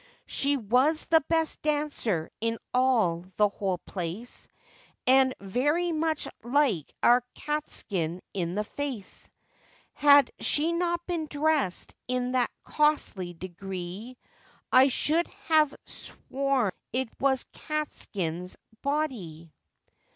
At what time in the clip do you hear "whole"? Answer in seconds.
3.49-3.77